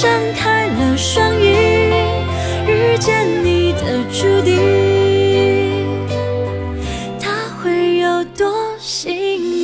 [0.00, 1.44] 张开了双翼，
[2.66, 4.56] 遇见你的注定，
[7.20, 7.30] 他
[7.62, 9.59] 会有多幸运？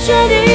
[0.00, 0.49] 确定